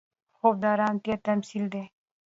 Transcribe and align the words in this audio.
خوب 0.37 0.55
د 0.61 0.63
ارامتیا 0.73 1.15
تمثیل 1.27 1.65
دی 1.73 1.83